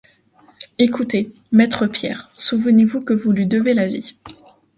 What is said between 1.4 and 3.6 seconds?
maître Pierre, souvenez-vous que vous lui